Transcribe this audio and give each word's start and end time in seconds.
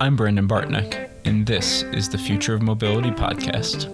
I'm 0.00 0.14
Brandon 0.14 0.46
Bartnick, 0.46 1.10
and 1.24 1.44
this 1.44 1.82
is 1.82 2.08
the 2.08 2.18
Future 2.18 2.54
of 2.54 2.62
Mobility 2.62 3.10
podcast. 3.10 3.92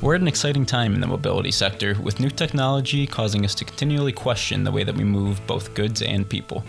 We're 0.00 0.14
at 0.14 0.22
an 0.22 0.26
exciting 0.26 0.64
time 0.64 0.94
in 0.94 1.02
the 1.02 1.06
mobility 1.06 1.50
sector, 1.50 1.98
with 2.02 2.18
new 2.18 2.30
technology 2.30 3.06
causing 3.06 3.44
us 3.44 3.54
to 3.56 3.66
continually 3.66 4.12
question 4.12 4.64
the 4.64 4.72
way 4.72 4.82
that 4.84 4.96
we 4.96 5.04
move 5.04 5.46
both 5.46 5.74
goods 5.74 6.00
and 6.00 6.26
people. 6.26 6.64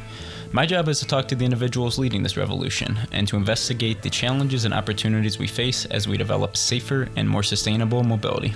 My 0.52 0.66
job 0.66 0.90
is 0.90 1.00
to 1.00 1.08
talk 1.08 1.30
to 1.30 1.36
the 1.36 1.46
individuals 1.46 1.98
leading 1.98 2.22
this 2.22 2.36
revolution 2.36 3.00
and 3.14 3.30
to 3.30 3.38
investigate 3.38 4.02
the 4.02 4.10
challenges 4.10 4.66
and 4.66 4.74
opportunities 4.74 5.40
we 5.40 5.48
face 5.48 5.86
as 5.86 6.06
we 6.06 6.18
develop 6.18 6.58
safer 6.58 7.08
and 7.16 7.30
more 7.30 7.44
sustainable 7.44 8.04
mobility. 8.04 8.54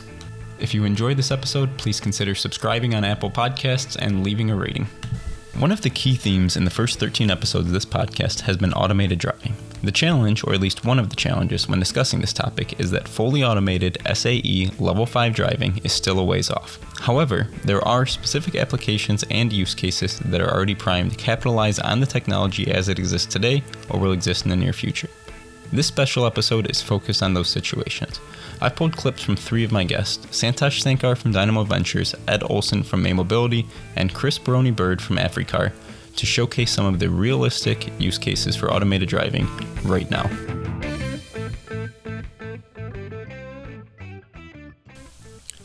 If 0.60 0.74
you 0.74 0.84
enjoyed 0.84 1.16
this 1.16 1.32
episode, 1.32 1.78
please 1.78 2.02
consider 2.02 2.36
subscribing 2.36 2.94
on 2.94 3.06
Apple 3.06 3.32
Podcasts 3.32 3.96
and 3.96 4.22
leaving 4.22 4.52
a 4.52 4.56
rating. 4.58 4.88
One 5.58 5.72
of 5.72 5.80
the 5.80 5.90
key 5.90 6.16
themes 6.16 6.58
in 6.58 6.66
the 6.66 6.70
first 6.70 7.00
13 7.00 7.32
episodes 7.32 7.68
of 7.68 7.72
this 7.72 7.86
podcast 7.86 8.42
has 8.42 8.58
been 8.58 8.74
automated 8.74 9.20
driving. 9.20 9.56
The 9.84 9.92
challenge, 9.92 10.44
or 10.44 10.54
at 10.54 10.60
least 10.60 10.84
one 10.84 11.00
of 11.00 11.10
the 11.10 11.16
challenges 11.16 11.70
when 11.70 11.80
discussing 11.80 12.20
this 12.20 12.34
topic, 12.34 12.78
is 12.78 12.92
that 12.92 13.08
fully 13.08 13.42
automated 13.42 13.98
SAE 14.14 14.72
Level 14.80 15.06
5 15.06 15.34
driving 15.34 15.80
is 15.86 15.94
still 15.94 16.20
a 16.20 16.26
ways 16.26 16.50
off. 16.50 16.78
However, 17.00 17.48
there 17.64 17.82
are 17.88 18.06
specific 18.06 18.56
applications 18.56 19.24
and 19.32 19.54
use 19.54 19.74
cases 19.74 20.20
that 20.20 20.42
are 20.42 20.54
already 20.54 20.76
primed 20.76 21.12
to 21.12 21.18
capitalize 21.18 21.80
on 21.80 22.02
the 22.02 22.06
technology 22.06 22.70
as 22.70 22.90
it 22.90 23.00
exists 23.00 23.32
today 23.32 23.64
or 23.90 23.98
will 23.98 24.12
exist 24.12 24.44
in 24.44 24.50
the 24.50 24.58
near 24.58 24.74
future. 24.74 25.10
This 25.72 25.88
special 25.88 26.26
episode 26.26 26.70
is 26.70 26.82
focused 26.82 27.24
on 27.24 27.34
those 27.34 27.50
situations. 27.50 28.20
I 28.66 28.70
pulled 28.70 28.98
clips 28.98 29.22
from 29.22 29.36
three 29.36 29.64
of 29.64 29.72
my 29.72 29.84
guests 29.84 30.26
Santosh 30.36 30.82
Sankar 30.82 31.16
from 31.16 31.32
Dynamo 31.32 31.66
Ventures, 31.66 32.16
Ed 32.28 32.42
Olson 32.50 32.82
from 32.82 33.04
May 33.04 33.14
Mobility, 33.14 33.68
and 33.96 34.12
Chris 34.12 34.40
Borroni-Bird 34.40 35.04
from 35.04 35.18
Africar 35.18 35.72
to 36.16 36.26
showcase 36.26 36.72
some 36.72 36.88
of 36.88 36.98
the 36.98 37.08
realistic 37.08 37.92
use 38.00 38.18
cases 38.18 38.56
for 38.56 38.74
automated 38.74 39.08
driving 39.08 39.48
right 39.84 40.10
now. 40.10 40.24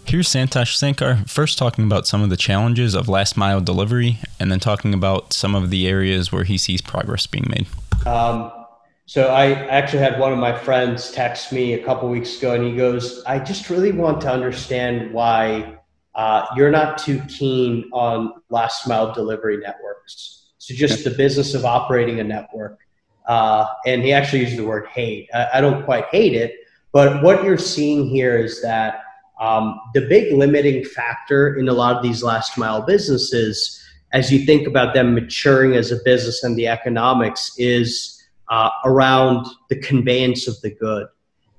Here's 0.05 0.29
Santosh 0.29 0.77
Sankar 0.77 1.27
first 1.27 1.57
talking 1.57 1.87
about 1.87 2.07
some 2.07 2.21
of 2.21 2.29
the 2.29 2.37
challenges 2.37 2.95
of 2.95 3.09
last 3.09 3.35
mile 3.35 3.63
delivery 3.63 4.19
and 4.39 4.53
then 4.53 4.61
talking 4.61 4.93
about 4.93 5.33
some 5.33 5.55
of 5.55 5.71
the 5.71 5.89
areas 5.89 6.31
where 6.31 6.45
he 6.45 6.59
sees 6.59 6.83
progress 6.83 7.27
being 7.27 7.47
made. 7.49 7.67
Um, 8.07 8.53
so 9.11 9.27
I 9.27 9.67
actually 9.67 10.05
had 10.05 10.21
one 10.21 10.33
of 10.33 10.39
my 10.39 10.57
friends 10.57 11.11
text 11.11 11.51
me 11.51 11.73
a 11.73 11.85
couple 11.85 12.09
weeks 12.09 12.39
ago, 12.39 12.55
and 12.55 12.63
he 12.63 12.77
goes, 12.77 13.25
"I 13.25 13.41
just 13.41 13.69
really 13.69 13.91
want 13.91 14.21
to 14.21 14.31
understand 14.31 15.13
why 15.13 15.79
uh, 16.15 16.47
you're 16.55 16.71
not 16.71 16.97
too 16.97 17.21
keen 17.23 17.91
on 17.93 18.35
last 18.51 18.87
mile 18.87 19.13
delivery 19.13 19.57
networks. 19.57 20.53
So 20.59 20.77
just 20.77 21.03
the 21.03 21.11
business 21.11 21.55
of 21.55 21.65
operating 21.65 22.21
a 22.21 22.23
network." 22.23 22.79
Uh, 23.27 23.67
and 23.85 24.05
he 24.05 24.13
actually 24.13 24.43
used 24.43 24.57
the 24.57 24.65
word 24.65 24.87
hate. 24.87 25.29
I, 25.35 25.49
I, 25.55 25.61
don't 25.61 25.85
quite 25.85 26.05
hate 26.13 26.35
it, 26.35 26.55
but 26.93 27.21
what 27.21 27.43
you're 27.43 27.59
seeing 27.59 28.07
here 28.07 28.39
is 28.39 28.63
that 28.63 29.03
um, 29.41 29.77
the 29.93 30.03
big 30.03 30.33
limiting 30.33 30.85
factor 30.85 31.57
in 31.57 31.69
a 31.69 31.73
lot 31.73 31.97
of 31.97 32.03
these 32.05 32.23
last 32.23 32.57
mile 32.57 32.83
businesses, 32.83 33.85
as 34.13 34.31
you 34.31 34.47
think 34.47 34.69
about 34.69 34.95
them 34.95 35.15
maturing 35.15 35.75
as 35.75 35.91
a 35.91 35.97
business 36.05 36.45
and 36.45 36.57
the 36.57 36.69
economics, 36.69 37.51
is 37.59 38.20
uh, 38.51 38.71
around 38.85 39.47
the 39.69 39.77
conveyance 39.77 40.47
of 40.47 40.61
the 40.61 40.71
good. 40.71 41.07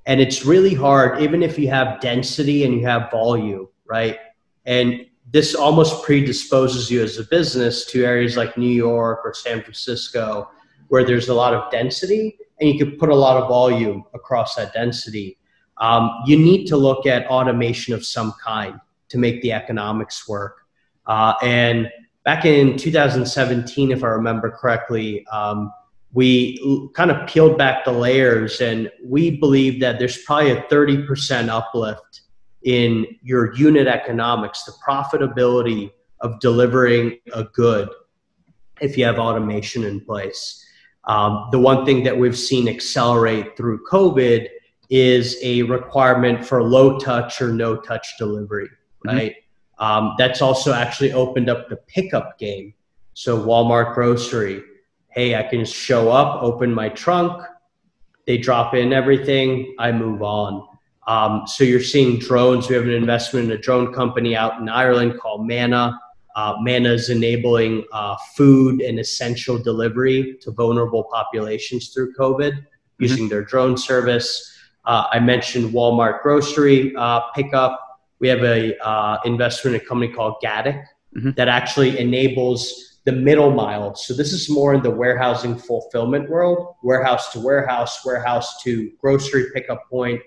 And 0.06 0.20
it's 0.20 0.44
really 0.44 0.74
hard, 0.74 1.20
even 1.20 1.42
if 1.42 1.58
you 1.58 1.68
have 1.68 2.00
density 2.00 2.64
and 2.64 2.74
you 2.74 2.86
have 2.86 3.10
volume, 3.10 3.68
right? 3.86 4.18
And 4.66 5.06
this 5.32 5.54
almost 5.54 6.04
predisposes 6.04 6.90
you 6.90 7.02
as 7.02 7.18
a 7.18 7.24
business 7.24 7.86
to 7.86 8.04
areas 8.04 8.36
like 8.36 8.58
New 8.58 8.66
York 8.70 9.20
or 9.24 9.32
San 9.32 9.62
Francisco, 9.62 10.50
where 10.88 11.04
there's 11.04 11.28
a 11.28 11.34
lot 11.34 11.54
of 11.54 11.70
density 11.70 12.36
and 12.60 12.68
you 12.68 12.78
can 12.78 12.98
put 12.98 13.08
a 13.08 13.14
lot 13.14 13.36
of 13.36 13.48
volume 13.48 14.04
across 14.14 14.54
that 14.56 14.72
density. 14.72 15.38
Um, 15.78 16.10
you 16.26 16.36
need 16.36 16.66
to 16.66 16.76
look 16.76 17.06
at 17.06 17.26
automation 17.26 17.94
of 17.94 18.04
some 18.04 18.34
kind 18.44 18.78
to 19.08 19.18
make 19.18 19.40
the 19.42 19.52
economics 19.52 20.28
work. 20.28 20.66
Uh, 21.06 21.34
and 21.42 21.90
back 22.24 22.44
in 22.44 22.76
2017, 22.76 23.90
if 23.90 24.04
I 24.04 24.08
remember 24.08 24.50
correctly, 24.50 25.26
um, 25.32 25.72
we 26.12 26.90
kind 26.94 27.10
of 27.10 27.26
peeled 27.26 27.56
back 27.56 27.84
the 27.84 27.92
layers 27.92 28.60
and 28.60 28.90
we 29.04 29.38
believe 29.38 29.80
that 29.80 29.98
there's 29.98 30.18
probably 30.18 30.50
a 30.50 30.62
30% 30.64 31.48
uplift 31.48 32.22
in 32.62 33.06
your 33.22 33.54
unit 33.54 33.86
economics, 33.86 34.64
the 34.64 34.72
profitability 34.86 35.90
of 36.20 36.38
delivering 36.40 37.18
a 37.34 37.44
good 37.44 37.88
if 38.80 38.98
you 38.98 39.04
have 39.04 39.18
automation 39.18 39.84
in 39.84 40.00
place. 40.00 40.64
Um, 41.04 41.48
the 41.50 41.58
one 41.58 41.84
thing 41.84 42.04
that 42.04 42.16
we've 42.16 42.38
seen 42.38 42.68
accelerate 42.68 43.56
through 43.56 43.84
COVID 43.84 44.48
is 44.90 45.36
a 45.42 45.62
requirement 45.62 46.44
for 46.44 46.62
low 46.62 46.98
touch 46.98 47.40
or 47.40 47.52
no 47.52 47.76
touch 47.76 48.06
delivery, 48.18 48.66
mm-hmm. 48.66 49.08
right? 49.08 49.32
Mm-hmm. 49.32 49.84
Um, 49.84 50.14
that's 50.18 50.42
also 50.42 50.72
actually 50.72 51.12
opened 51.12 51.48
up 51.48 51.68
the 51.68 51.76
pickup 51.76 52.38
game. 52.38 52.74
So, 53.14 53.42
Walmart 53.44 53.94
grocery, 53.94 54.62
hey, 55.12 55.36
I 55.36 55.42
can 55.42 55.64
show 55.64 56.10
up, 56.10 56.42
open 56.42 56.72
my 56.72 56.88
trunk, 56.88 57.42
they 58.26 58.38
drop 58.38 58.74
in 58.74 58.92
everything, 58.92 59.74
I 59.78 59.92
move 59.92 60.22
on. 60.22 60.66
Um, 61.06 61.42
so 61.46 61.64
you're 61.64 61.82
seeing 61.82 62.18
drones. 62.18 62.68
We 62.68 62.76
have 62.76 62.84
an 62.84 62.90
investment 62.90 63.46
in 63.46 63.52
a 63.52 63.58
drone 63.58 63.92
company 63.92 64.36
out 64.36 64.60
in 64.60 64.68
Ireland 64.68 65.18
called 65.20 65.46
Manna. 65.46 65.98
Uh, 66.36 66.54
Manna 66.60 66.90
is 66.90 67.10
enabling 67.10 67.84
uh, 67.92 68.16
food 68.36 68.80
and 68.80 68.98
essential 68.98 69.58
delivery 69.58 70.38
to 70.40 70.50
vulnerable 70.50 71.04
populations 71.04 71.88
through 71.88 72.14
COVID 72.14 72.52
mm-hmm. 72.52 73.02
using 73.02 73.28
their 73.28 73.42
drone 73.42 73.76
service. 73.76 74.48
Uh, 74.84 75.06
I 75.10 75.18
mentioned 75.18 75.72
Walmart 75.72 76.22
grocery 76.22 76.94
uh, 76.96 77.20
pickup. 77.34 77.78
We 78.20 78.28
have 78.28 78.42
a 78.44 78.78
uh, 78.78 79.18
investment 79.24 79.76
in 79.76 79.82
a 79.82 79.84
company 79.84 80.12
called 80.12 80.36
Gatik 80.42 80.84
mm-hmm. 81.16 81.32
that 81.32 81.48
actually 81.48 81.98
enables 81.98 82.91
the 83.04 83.12
middle 83.12 83.50
mile. 83.50 83.94
So 83.94 84.14
this 84.14 84.32
is 84.32 84.48
more 84.48 84.74
in 84.74 84.82
the 84.82 84.90
warehousing 84.90 85.58
fulfillment 85.58 86.30
world, 86.30 86.76
warehouse 86.82 87.32
to 87.32 87.40
warehouse, 87.40 88.04
warehouse 88.04 88.62
to 88.62 88.90
grocery 89.00 89.46
pickup 89.52 89.82
point. 89.90 90.20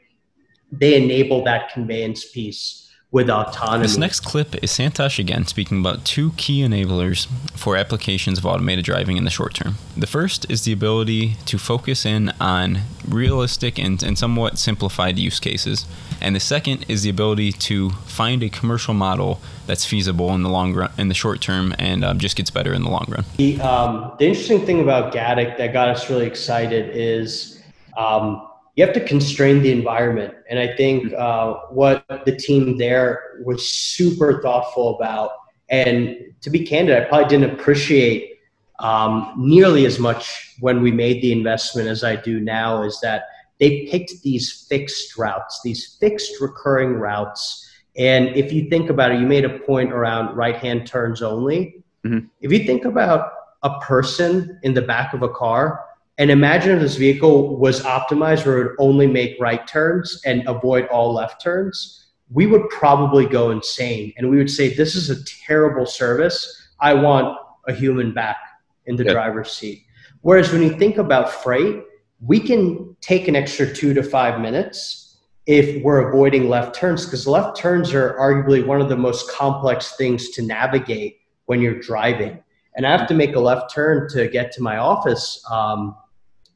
They 0.71 1.01
enable 1.01 1.43
that 1.45 1.71
conveyance 1.71 2.29
piece 2.31 2.84
with 3.15 3.29
autonomy. 3.29 3.81
This 3.81 3.95
next 3.95 4.19
clip 4.25 4.61
is 4.61 4.71
Santosh 4.71 5.19
again 5.19 5.45
speaking 5.47 5.79
about 5.79 6.03
two 6.03 6.31
key 6.31 6.59
enablers 6.59 7.27
for 7.57 7.77
applications 7.77 8.37
of 8.37 8.45
automated 8.45 8.83
driving 8.83 9.15
in 9.15 9.23
the 9.23 9.29
short 9.29 9.53
term. 9.53 9.75
The 9.95 10.05
first 10.05 10.45
is 10.51 10.65
the 10.65 10.73
ability 10.73 11.35
to 11.45 11.57
focus 11.57 12.05
in 12.05 12.33
on 12.41 12.79
realistic 13.07 13.79
and, 13.79 14.03
and 14.03 14.17
somewhat 14.17 14.57
simplified 14.57 15.17
use 15.17 15.39
cases. 15.39 15.85
And 16.19 16.35
the 16.35 16.41
second 16.41 16.85
is 16.89 17.03
the 17.03 17.09
ability 17.09 17.53
to 17.53 17.91
find 17.91 18.43
a 18.43 18.49
commercial 18.49 18.93
model 18.93 19.39
that's 19.65 19.85
feasible 19.85 20.31
in 20.35 20.43
the 20.43 20.49
long 20.49 20.73
run, 20.73 20.91
in 20.97 21.07
the 21.07 21.13
short 21.13 21.39
term, 21.39 21.73
and 21.79 22.03
um, 22.03 22.19
just 22.19 22.35
gets 22.35 22.49
better 22.49 22.73
in 22.73 22.83
the 22.83 22.89
long 22.89 23.05
run. 23.07 23.23
The, 23.37 23.61
um, 23.61 24.11
the 24.19 24.25
interesting 24.25 24.65
thing 24.65 24.81
about 24.81 25.13
Gatik 25.13 25.57
that 25.57 25.71
got 25.71 25.87
us 25.87 26.09
really 26.09 26.25
excited 26.25 26.93
is 26.93 27.63
um, 27.95 28.45
you 28.75 28.85
have 28.85 28.93
to 28.93 29.05
constrain 29.05 29.61
the 29.61 29.71
environment. 29.71 30.33
And 30.49 30.59
I 30.59 30.75
think 30.75 31.05
mm-hmm. 31.05 31.15
uh, 31.17 31.67
what 31.69 32.05
the 32.25 32.35
team 32.35 32.77
there 32.77 33.41
was 33.43 33.67
super 33.67 34.41
thoughtful 34.41 34.95
about, 34.95 35.31
and 35.69 36.15
to 36.41 36.49
be 36.49 36.65
candid, 36.65 36.97
I 36.97 37.05
probably 37.05 37.27
didn't 37.27 37.57
appreciate 37.57 38.39
um, 38.79 39.33
nearly 39.37 39.85
as 39.85 39.99
much 39.99 40.55
when 40.59 40.81
we 40.81 40.91
made 40.91 41.21
the 41.21 41.31
investment 41.31 41.87
as 41.87 42.03
I 42.03 42.17
do 42.17 42.39
now, 42.41 42.83
is 42.83 42.99
that 43.01 43.23
they 43.59 43.87
picked 43.87 44.11
these 44.21 44.65
fixed 44.69 45.17
routes, 45.17 45.61
these 45.63 45.95
fixed 45.99 46.41
recurring 46.41 46.95
routes. 46.95 47.61
And 47.97 48.35
if 48.35 48.51
you 48.51 48.69
think 48.69 48.89
about 48.89 49.11
it, 49.11 49.21
you 49.21 49.25
made 49.25 49.45
a 49.45 49.59
point 49.59 49.93
around 49.93 50.35
right 50.35 50.57
hand 50.57 50.85
turns 50.85 51.21
only. 51.21 51.81
Mm-hmm. 52.05 52.27
If 52.41 52.51
you 52.51 52.65
think 52.65 52.83
about 52.83 53.31
a 53.63 53.79
person 53.79 54.59
in 54.63 54.73
the 54.73 54.81
back 54.81 55.13
of 55.13 55.23
a 55.23 55.29
car, 55.29 55.85
and 56.17 56.31
imagine 56.31 56.75
if 56.75 56.81
this 56.81 56.95
vehicle 56.95 57.57
was 57.57 57.81
optimized 57.81 58.45
where 58.45 58.59
it 58.59 58.63
would 58.63 58.75
only 58.79 59.07
make 59.07 59.35
right 59.39 59.67
turns 59.67 60.21
and 60.25 60.47
avoid 60.47 60.85
all 60.87 61.13
left 61.13 61.41
turns, 61.41 62.07
we 62.31 62.47
would 62.47 62.67
probably 62.69 63.25
go 63.25 63.51
insane. 63.51 64.13
And 64.17 64.29
we 64.29 64.37
would 64.37 64.49
say, 64.49 64.73
This 64.73 64.95
is 64.95 65.09
a 65.09 65.23
terrible 65.45 65.85
service. 65.85 66.69
I 66.79 66.93
want 66.93 67.37
a 67.67 67.73
human 67.73 68.13
back 68.13 68.37
in 68.85 68.95
the 68.95 69.03
yep. 69.03 69.13
driver's 69.13 69.51
seat. 69.51 69.83
Whereas 70.21 70.51
when 70.51 70.61
you 70.61 70.71
think 70.77 70.97
about 70.97 71.31
freight, 71.31 71.83
we 72.21 72.39
can 72.39 72.95
take 73.01 73.27
an 73.27 73.35
extra 73.35 73.71
two 73.71 73.93
to 73.93 74.01
five 74.01 74.39
minutes 74.39 75.17
if 75.45 75.83
we're 75.83 76.09
avoiding 76.09 76.49
left 76.49 76.75
turns, 76.75 77.05
because 77.05 77.27
left 77.27 77.55
turns 77.57 77.93
are 77.93 78.13
arguably 78.13 78.65
one 78.65 78.81
of 78.81 78.89
the 78.89 78.95
most 78.95 79.29
complex 79.29 79.95
things 79.95 80.29
to 80.29 80.41
navigate 80.41 81.17
when 81.45 81.61
you're 81.61 81.79
driving. 81.79 82.41
And 82.75 82.87
I 82.87 82.97
have 82.97 83.07
to 83.07 83.13
make 83.13 83.35
a 83.35 83.39
left 83.39 83.73
turn 83.73 84.09
to 84.09 84.27
get 84.27 84.51
to 84.53 84.61
my 84.61 84.77
office. 84.77 85.43
Um, 85.51 85.95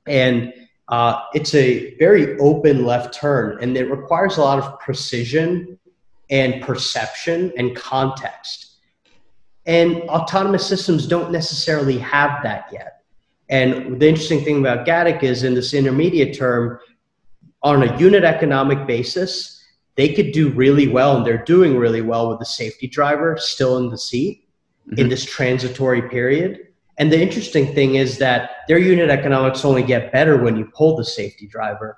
and 0.10 0.54
uh, 0.90 1.22
it's 1.34 1.54
a 1.54 1.96
very 1.98 2.38
open 2.40 2.86
left 2.86 3.14
turn, 3.14 3.60
and 3.62 3.78
it 3.78 3.90
requires 3.90 4.38
a 4.38 4.42
lot 4.42 4.60
of 4.60 4.80
precision 4.80 5.78
and 6.30 6.62
perception 6.64 7.54
and 7.58 7.76
context. 7.76 8.78
And 9.66 9.98
autonomous 10.04 10.66
systems 10.66 11.06
don't 11.06 11.32
necessarily 11.32 12.00
have 12.00 12.42
that 12.44 12.68
yet. 12.72 13.04
And 13.50 14.00
the 14.00 14.08
interesting 14.08 14.44
thing 14.44 14.60
about 14.60 14.86
Gatik 14.86 15.24
is 15.24 15.44
in 15.44 15.54
this 15.54 15.74
intermediate 15.74 16.36
term, 16.36 16.80
on 17.62 17.84
a 17.84 17.98
unit 17.98 18.24
economic 18.24 18.88
basis, 18.88 19.64
they 19.96 20.14
could 20.14 20.32
do 20.32 20.50
really 20.50 20.88
well, 20.88 21.18
and 21.18 21.26
they're 21.26 21.44
doing 21.44 21.78
really 21.78 22.02
well 22.02 22.30
with 22.30 22.40
the 22.40 22.46
safety 22.46 22.88
driver 22.88 23.38
still 23.40 23.78
in 23.78 23.90
the 23.90 23.98
seat 23.98 24.48
mm-hmm. 24.88 25.00
in 25.00 25.10
this 25.10 25.26
transitory 25.26 26.04
period. 26.10 26.69
And 27.00 27.12
the 27.12 27.20
interesting 27.20 27.74
thing 27.74 27.96
is 27.96 28.18
that 28.18 28.52
their 28.68 28.78
unit 28.78 29.10
economics 29.10 29.64
only 29.64 29.84
get 29.84 30.12
better 30.12 30.38
when 30.38 30.58
you 30.58 30.66
pull 30.76 30.98
the 30.98 31.06
safety 31.06 31.48
driver 31.48 31.98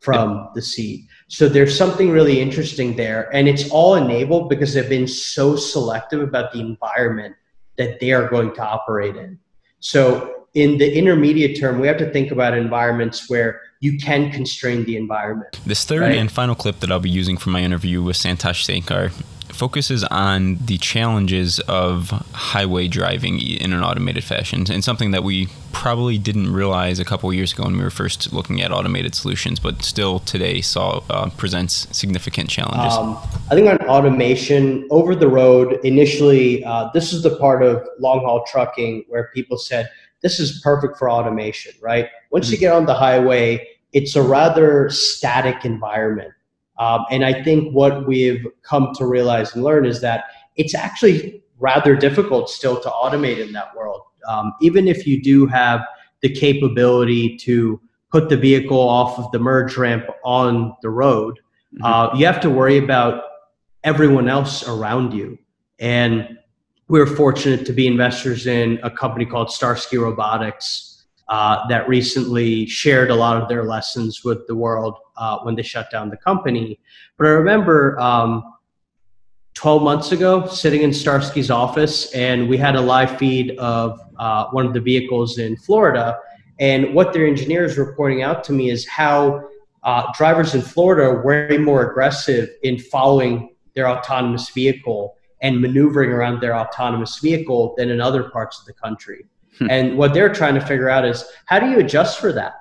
from 0.00 0.50
the 0.54 0.60
seat. 0.60 1.06
So 1.28 1.48
there's 1.48 1.76
something 1.76 2.10
really 2.10 2.40
interesting 2.40 2.96
there. 2.96 3.34
And 3.34 3.48
it's 3.48 3.70
all 3.70 3.94
enabled 3.94 4.50
because 4.50 4.74
they've 4.74 4.88
been 4.88 5.08
so 5.08 5.56
selective 5.56 6.20
about 6.20 6.52
the 6.52 6.60
environment 6.60 7.34
that 7.78 7.98
they 8.00 8.12
are 8.12 8.28
going 8.28 8.54
to 8.54 8.62
operate 8.62 9.16
in. 9.16 9.38
So 9.80 10.46
in 10.54 10.76
the 10.76 10.98
intermediate 10.98 11.58
term, 11.58 11.80
we 11.80 11.86
have 11.86 11.96
to 11.98 12.10
think 12.10 12.30
about 12.30 12.52
environments 12.52 13.30
where 13.30 13.60
you 13.80 13.96
can 13.96 14.30
constrain 14.30 14.84
the 14.84 14.96
environment. 14.96 15.58
This 15.64 15.84
third 15.84 16.02
right? 16.02 16.18
and 16.18 16.30
final 16.30 16.54
clip 16.54 16.80
that 16.80 16.92
I'll 16.92 17.00
be 17.00 17.08
using 17.08 17.38
for 17.38 17.50
my 17.50 17.62
interview 17.62 18.02
with 18.02 18.16
Santosh 18.16 18.66
Sankar 18.68 19.12
focuses 19.52 20.04
on 20.04 20.56
the 20.64 20.78
challenges 20.78 21.60
of 21.60 22.10
highway 22.32 22.88
driving 22.88 23.40
in 23.40 23.72
an 23.72 23.82
automated 23.82 24.24
fashion, 24.24 24.64
and 24.70 24.82
something 24.82 25.10
that 25.12 25.22
we 25.22 25.48
probably 25.72 26.18
didn't 26.18 26.52
realize 26.52 26.98
a 26.98 27.04
couple 27.04 27.32
years 27.32 27.52
ago 27.52 27.64
when 27.64 27.76
we 27.76 27.82
were 27.82 27.90
first 27.90 28.32
looking 28.32 28.60
at 28.60 28.72
automated 28.72 29.14
solutions, 29.14 29.58
but 29.58 29.82
still 29.82 30.18
today 30.20 30.60
saw 30.60 31.02
uh, 31.10 31.30
presents 31.30 31.86
significant 31.96 32.48
challenges. 32.48 32.92
Um, 32.94 33.18
I 33.50 33.54
think 33.54 33.68
on 33.68 33.78
automation 33.88 34.86
over 34.90 35.14
the 35.14 35.28
road, 35.28 35.80
initially, 35.84 36.64
uh, 36.64 36.90
this 36.92 37.12
is 37.12 37.22
the 37.22 37.36
part 37.36 37.62
of 37.62 37.86
long 37.98 38.20
haul 38.20 38.44
trucking 38.46 39.04
where 39.08 39.30
people 39.34 39.56
said 39.58 39.90
this 40.22 40.38
is 40.38 40.60
perfect 40.62 40.98
for 40.98 41.10
automation, 41.10 41.72
right? 41.80 42.08
Once 42.30 42.46
mm-hmm. 42.46 42.52
you 42.52 42.58
get 42.58 42.72
on 42.72 42.86
the 42.86 42.94
highway, 42.94 43.68
it's 43.92 44.16
a 44.16 44.22
rather 44.22 44.88
static 44.90 45.64
environment 45.64 46.32
um, 46.78 47.04
and 47.10 47.24
I 47.24 47.42
think 47.42 47.72
what 47.72 48.06
we've 48.06 48.46
come 48.62 48.92
to 48.96 49.06
realize 49.06 49.54
and 49.54 49.62
learn 49.62 49.84
is 49.84 50.00
that 50.00 50.24
it's 50.56 50.74
actually 50.74 51.42
rather 51.58 51.94
difficult 51.94 52.50
still 52.50 52.80
to 52.80 52.88
automate 52.88 53.38
in 53.38 53.52
that 53.52 53.74
world. 53.76 54.02
Um, 54.28 54.52
even 54.60 54.88
if 54.88 55.06
you 55.06 55.22
do 55.22 55.46
have 55.46 55.84
the 56.20 56.28
capability 56.28 57.36
to 57.38 57.80
put 58.10 58.28
the 58.28 58.36
vehicle 58.36 58.78
off 58.78 59.18
of 59.18 59.30
the 59.32 59.38
merge 59.38 59.76
ramp 59.76 60.06
on 60.24 60.74
the 60.82 60.90
road, 60.90 61.40
mm-hmm. 61.74 61.84
uh, 61.84 62.16
you 62.16 62.26
have 62.26 62.40
to 62.40 62.50
worry 62.50 62.78
about 62.78 63.24
everyone 63.84 64.28
else 64.28 64.66
around 64.68 65.12
you. 65.12 65.38
And 65.78 66.38
we 66.88 67.00
we're 67.00 67.06
fortunate 67.06 67.64
to 67.66 67.72
be 67.72 67.86
investors 67.86 68.46
in 68.46 68.78
a 68.82 68.90
company 68.90 69.24
called 69.24 69.50
Starsky 69.50 69.98
Robotics 69.98 70.91
uh, 71.32 71.66
that 71.66 71.88
recently 71.88 72.66
shared 72.66 73.10
a 73.10 73.14
lot 73.14 73.40
of 73.40 73.48
their 73.48 73.64
lessons 73.64 74.22
with 74.22 74.46
the 74.48 74.54
world 74.54 74.98
uh, 75.16 75.38
when 75.38 75.54
they 75.54 75.62
shut 75.62 75.90
down 75.90 76.10
the 76.10 76.16
company. 76.18 76.78
But 77.16 77.26
I 77.26 77.30
remember 77.30 77.98
um, 77.98 78.52
12 79.54 79.82
months 79.82 80.12
ago 80.12 80.46
sitting 80.46 80.82
in 80.82 80.90
Starsky's 80.90 81.50
office, 81.50 82.12
and 82.12 82.50
we 82.50 82.58
had 82.58 82.76
a 82.76 82.80
live 82.82 83.16
feed 83.16 83.56
of 83.56 83.98
uh, 84.18 84.48
one 84.50 84.66
of 84.66 84.74
the 84.74 84.80
vehicles 84.80 85.38
in 85.38 85.56
Florida. 85.56 86.18
And 86.60 86.94
what 86.94 87.14
their 87.14 87.26
engineers 87.26 87.78
were 87.78 87.96
pointing 87.96 88.22
out 88.22 88.44
to 88.44 88.52
me 88.52 88.68
is 88.68 88.86
how 88.86 89.48
uh, 89.84 90.12
drivers 90.14 90.54
in 90.54 90.60
Florida 90.60 91.04
are 91.04 91.24
way 91.24 91.56
more 91.56 91.90
aggressive 91.90 92.50
in 92.62 92.78
following 92.78 93.54
their 93.74 93.88
autonomous 93.88 94.50
vehicle 94.50 95.16
and 95.40 95.62
maneuvering 95.62 96.10
around 96.10 96.42
their 96.42 96.54
autonomous 96.54 97.20
vehicle 97.20 97.74
than 97.78 97.88
in 97.88 98.02
other 98.02 98.24
parts 98.24 98.60
of 98.60 98.66
the 98.66 98.74
country. 98.74 99.24
Hmm. 99.58 99.70
And 99.70 99.98
what 99.98 100.14
they're 100.14 100.32
trying 100.32 100.54
to 100.54 100.60
figure 100.60 100.88
out 100.88 101.04
is 101.04 101.24
how 101.46 101.58
do 101.58 101.70
you 101.70 101.78
adjust 101.78 102.20
for 102.20 102.32
that? 102.32 102.54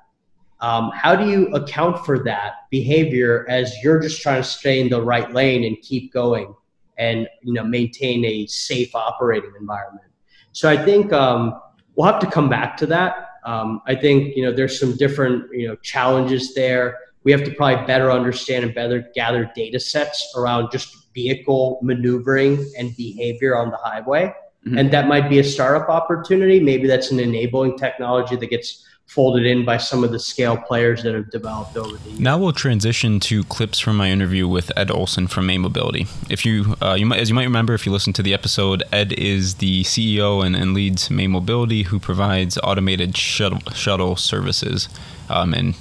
Um, 0.62 0.92
how 0.94 1.16
do 1.16 1.28
you 1.28 1.48
account 1.56 2.06
for 2.06 2.20
that 2.24 2.70
behavior 2.70 3.46
as 3.50 3.74
you're 3.84 4.00
just 4.00 4.22
trying 4.22 4.42
to 4.42 4.48
stay 4.48 4.80
in 4.80 4.90
the 4.90 5.02
right 5.02 5.32
lane 5.34 5.64
and 5.64 5.80
keep 5.82 6.14
going 6.14 6.54
and 6.98 7.28
you 7.42 7.54
know 7.54 7.64
maintain 7.64 8.24
a 8.26 8.46
safe 8.46 8.94
operating 8.94 9.52
environment? 9.60 10.08
So 10.52 10.70
I 10.70 10.78
think 10.78 11.12
um, 11.14 11.60
we'll 11.96 12.12
have 12.12 12.20
to 12.20 12.30
come 12.30 12.50
back 12.50 12.78
to 12.78 12.86
that. 12.88 13.30
Um, 13.44 13.82
I 13.88 13.96
think 13.96 14.36
you 14.36 14.44
know 14.44 14.52
there's 14.52 14.80
some 14.80 14.96
different 14.98 15.46
you 15.52 15.68
know 15.68 15.76
challenges 15.78 16.54
there. 16.54 17.00
We 17.24 17.32
have 17.32 17.44
to 17.44 17.52
probably 17.52 17.86
better 17.88 18.12
understand 18.12 18.66
and 18.66 18.74
better 18.74 19.10
gather 19.16 19.52
data 19.56 19.80
sets 19.80 20.34
around 20.36 20.72
just 20.72 21.12
vehicle 21.14 21.80
maneuvering 21.82 22.72
and 22.78 22.96
behavior 22.96 23.58
on 23.58 23.72
the 23.72 23.78
highway. 23.78 24.34
Mm-hmm. 24.66 24.78
And 24.78 24.92
that 24.92 25.08
might 25.08 25.30
be 25.30 25.40
a 25.40 25.44
startup 25.44 25.90
opportunity. 25.90 26.60
Maybe 26.60 26.88
that's 26.88 27.12
an 27.12 27.20
enabling 27.20 27.78
technology 27.78 28.36
that 28.36 28.48
gets 28.48 28.86
folded 29.12 29.46
in 29.46 29.66
by 29.66 29.76
some 29.76 30.06
of 30.06 30.12
the 30.12 30.20
scale 30.20 30.56
players 30.56 31.04
that 31.04 31.14
have 31.14 31.30
developed 31.32 31.76
over 31.76 31.98
the 31.98 32.10
years. 32.12 32.20
Now 32.22 32.38
we'll 32.38 32.54
transition 32.54 33.20
to 33.22 33.44
clips 33.44 33.78
from 33.78 33.98
my 33.98 34.10
interview 34.10 34.48
with 34.48 34.72
Ed 34.78 34.90
Olson 34.90 35.28
from 35.28 35.48
May 35.48 35.58
Mobility. 35.58 36.08
If 36.30 36.46
you, 36.46 36.78
uh, 36.82 36.94
you 36.94 37.06
might, 37.06 37.20
as 37.20 37.28
you 37.28 37.36
might 37.36 37.44
remember, 37.44 37.74
if 37.74 37.86
you 37.86 37.92
listened 37.92 38.16
to 38.16 38.24
the 38.24 38.34
episode, 38.34 38.84
Ed 38.90 39.12
is 39.14 39.56
the 39.56 39.84
CEO 39.84 40.46
and, 40.46 40.56
and 40.56 40.74
leads 40.74 41.10
May 41.10 41.28
Mobility, 41.28 41.84
who 41.84 42.00
provides 42.00 42.58
automated 42.64 43.18
shuttle, 43.18 43.60
shuttle 43.74 44.16
services. 44.16 44.88
Um, 45.30 45.54
and 45.54 45.76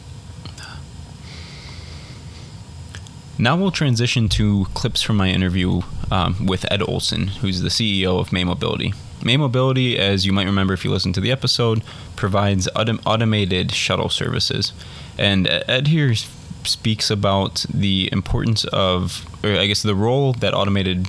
now 3.40 3.56
we'll 3.56 3.70
transition 3.70 4.28
to 4.30 4.66
clips 4.74 5.02
from 5.02 5.16
my 5.16 5.28
interview 5.30 5.80
um, 6.10 6.46
with 6.46 6.70
Ed 6.70 6.82
Olson, 6.82 7.28
who's 7.28 7.62
the 7.62 7.68
CEO 7.68 8.20
of 8.20 8.32
May 8.32 8.44
Mobility. 8.44 8.92
May 9.24 9.36
Mobility, 9.36 9.98
as 9.98 10.24
you 10.24 10.32
might 10.32 10.46
remember 10.46 10.72
if 10.74 10.84
you 10.84 10.90
listened 10.90 11.14
to 11.16 11.20
the 11.20 11.32
episode, 11.32 11.82
provides 12.16 12.68
autom- 12.74 13.00
automated 13.04 13.72
shuttle 13.72 14.08
services. 14.08 14.72
And 15.18 15.46
Ed 15.48 15.88
here 15.88 16.14
speaks 16.14 17.10
about 17.10 17.64
the 17.72 18.08
importance 18.12 18.64
of, 18.64 19.26
or 19.44 19.52
I 19.52 19.66
guess 19.66 19.82
the 19.82 19.94
role 19.94 20.32
that 20.34 20.54
automated 20.54 21.08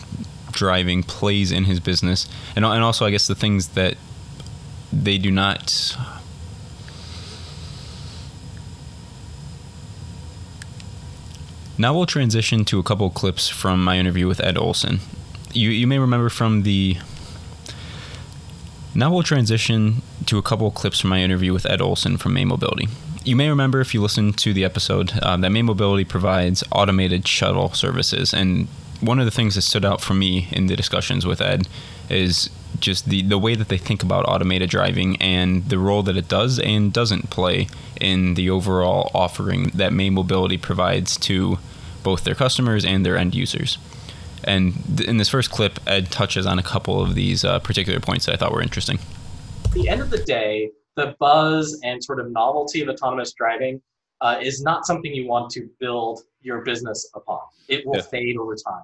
driving 0.52 1.04
plays 1.04 1.52
in 1.52 1.66
his 1.66 1.80
business, 1.80 2.28
and, 2.56 2.66
and 2.66 2.84
also, 2.84 3.06
I 3.06 3.12
guess, 3.12 3.28
the 3.28 3.36
things 3.36 3.70
that 3.70 3.96
they 4.92 5.18
do 5.18 5.32
not. 5.32 5.96
Now 11.82 11.96
we'll 11.96 12.06
transition 12.06 12.64
to 12.66 12.78
a 12.78 12.84
couple 12.84 13.10
clips 13.10 13.50
from 13.50 13.84
my 13.84 13.98
interview 13.98 14.28
with 14.28 14.40
Ed 14.40 14.56
Olson. 14.56 15.00
You, 15.52 15.72
you 15.72 15.88
may 15.88 15.98
remember 15.98 16.30
from 16.30 16.62
the 16.62 16.98
now 18.94 19.12
we'll 19.12 19.24
transition 19.24 20.04
to 20.28 20.38
a 20.38 20.44
couple 20.44 20.70
clips 20.70 21.00
from 21.00 21.10
my 21.10 21.22
interview 21.22 21.54
with 21.54 21.66
Ed 21.66 21.82
Olson 21.82 22.18
from 22.18 22.36
May 22.36 22.46
Mobility. 22.46 22.88
You 23.24 23.36
may 23.36 23.50
remember 23.50 23.82
if 23.82 23.96
you 23.96 24.02
listened 24.04 24.38
to 24.38 24.54
the 24.54 24.64
episode 24.64 25.18
uh, 25.24 25.36
that 25.38 25.50
May 25.50 25.64
Mobility 25.64 26.06
provides 26.06 26.64
automated 26.72 27.28
shuttle 27.28 27.74
services. 27.74 28.32
And 28.32 28.68
one 29.00 29.18
of 29.18 29.26
the 29.26 29.32
things 29.32 29.56
that 29.56 29.64
stood 29.64 29.84
out 29.84 30.02
for 30.02 30.14
me 30.14 30.50
in 30.52 30.68
the 30.68 30.76
discussions 30.76 31.26
with 31.26 31.42
Ed 31.42 31.68
is 32.10 32.52
just 32.80 33.10
the, 33.10 33.24
the 33.24 33.40
way 33.40 33.56
that 33.56 33.70
they 33.70 33.80
think 33.80 34.04
about 34.04 34.30
automated 34.30 34.70
driving 34.70 35.20
and 35.20 35.68
the 35.68 35.80
role 35.80 36.04
that 36.04 36.16
it 36.16 36.28
does 36.28 36.60
and 36.60 36.94
doesn't 36.94 37.32
play 37.32 37.68
in 38.00 38.36
the 38.36 38.52
overall 38.52 39.10
offering 39.16 39.72
that 39.74 39.92
May 39.92 40.12
Mobility 40.12 40.58
provides 40.60 41.18
to 41.18 41.58
both 42.04 42.24
their 42.24 42.36
customers 42.36 42.86
and 42.86 43.06
their 43.06 43.18
end 43.18 43.36
users. 43.36 43.78
And 44.44 44.74
th- 44.98 45.08
in 45.08 45.18
this 45.18 45.30
first 45.30 45.52
clip, 45.52 45.80
Ed 45.88 46.12
touches 46.12 46.46
on 46.46 46.60
a 46.60 46.64
couple 46.64 47.02
of 47.02 47.16
these 47.16 47.46
uh, 47.46 47.60
particular 47.60 48.00
points 48.00 48.26
that 48.26 48.34
I 48.34 48.38
thought 48.38 48.52
were 48.52 48.62
interesting. 48.62 49.00
At 49.66 49.72
the 49.72 49.90
end 49.90 50.02
of 50.02 50.10
the 50.10 50.24
day, 50.24 50.72
the 50.96 51.16
buzz 51.20 51.80
and 51.84 52.04
sort 52.04 52.20
of 52.20 52.32
novelty 52.32 52.82
of 52.82 52.90
autonomous 52.90 53.34
driving 53.34 53.82
uh, 54.22 54.40
is 54.42 54.62
not 54.62 54.86
something 54.86 55.14
you 55.14 55.28
want 55.28 55.50
to 55.52 55.70
build 55.80 56.22
your 56.42 56.62
business 56.62 57.10
upon. 57.16 57.40
It 57.68 57.86
will 57.86 57.96
yeah. 57.96 58.02
fade 58.02 58.38
over 58.38 58.56
time. 58.56 58.84